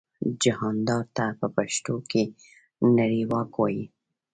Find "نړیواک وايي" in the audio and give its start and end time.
2.97-3.85